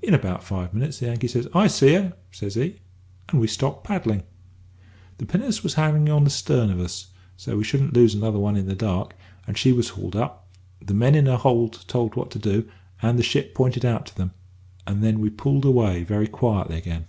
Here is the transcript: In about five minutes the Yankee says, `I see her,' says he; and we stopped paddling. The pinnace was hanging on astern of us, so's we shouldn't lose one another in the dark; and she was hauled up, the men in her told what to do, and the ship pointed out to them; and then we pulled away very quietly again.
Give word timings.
In 0.00 0.14
about 0.14 0.44
five 0.44 0.72
minutes 0.72 1.00
the 1.00 1.06
Yankee 1.06 1.26
says, 1.26 1.46
`I 1.46 1.68
see 1.68 1.94
her,' 1.94 2.12
says 2.30 2.54
he; 2.54 2.76
and 3.28 3.40
we 3.40 3.48
stopped 3.48 3.82
paddling. 3.82 4.22
The 5.18 5.26
pinnace 5.26 5.64
was 5.64 5.74
hanging 5.74 6.08
on 6.08 6.24
astern 6.24 6.70
of 6.70 6.78
us, 6.78 7.08
so's 7.36 7.56
we 7.56 7.64
shouldn't 7.64 7.92
lose 7.92 8.14
one 8.16 8.36
another 8.44 8.60
in 8.60 8.66
the 8.68 8.76
dark; 8.76 9.16
and 9.44 9.58
she 9.58 9.72
was 9.72 9.88
hauled 9.88 10.14
up, 10.14 10.46
the 10.80 10.94
men 10.94 11.16
in 11.16 11.26
her 11.26 11.36
told 11.38 12.14
what 12.14 12.30
to 12.30 12.38
do, 12.38 12.68
and 13.02 13.18
the 13.18 13.24
ship 13.24 13.56
pointed 13.56 13.84
out 13.84 14.06
to 14.06 14.16
them; 14.16 14.30
and 14.86 15.02
then 15.02 15.18
we 15.18 15.30
pulled 15.30 15.64
away 15.64 16.04
very 16.04 16.28
quietly 16.28 16.76
again. 16.76 17.06